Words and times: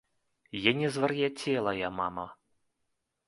Я 0.59 0.71
не 0.79 0.87
звар'яцелая 0.95 1.91
мама! 1.99 2.23